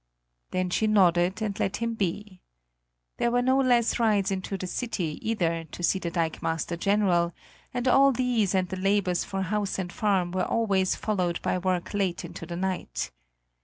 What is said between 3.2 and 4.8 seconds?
were no less rides into the